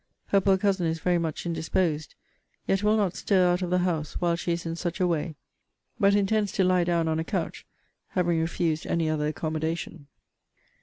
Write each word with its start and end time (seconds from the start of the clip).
Her 0.29 0.41
poor 0.41 0.57
cousin 0.57 0.87
is 0.87 0.97
very 0.97 1.19
much 1.19 1.45
indisposed; 1.45 2.15
yet 2.65 2.81
will 2.81 2.97
not 2.97 3.15
stir 3.15 3.47
out 3.51 3.61
of 3.61 3.69
the 3.69 3.77
house 3.85 4.13
while 4.13 4.35
she 4.35 4.51
is 4.53 4.65
in 4.65 4.75
such 4.75 4.99
a 4.99 5.05
way; 5.05 5.35
but 5.99 6.15
intends 6.15 6.51
to 6.53 6.63
lie 6.63 6.83
down 6.85 7.07
on 7.07 7.19
a 7.19 7.23
couch, 7.23 7.67
having 8.07 8.39
refused 8.41 8.87
any 8.87 9.07
other 9.11 9.27
accommodation. 9.27 10.07